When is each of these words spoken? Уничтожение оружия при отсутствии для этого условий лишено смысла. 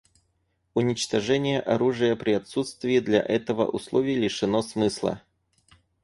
Уничтожение 0.73 1.59
оружия 1.59 2.15
при 2.15 2.31
отсутствии 2.31 2.97
для 2.97 3.21
этого 3.21 3.67
условий 3.67 4.15
лишено 4.15 4.63
смысла. 4.63 5.21